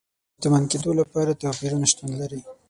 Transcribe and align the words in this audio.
د 0.03 0.03
شتمن 0.37 0.63
کېدو 0.71 0.91
لپاره 0.99 1.39
توپیرونه 1.41 1.85
شتون 1.91 2.09
لري. 2.21 2.39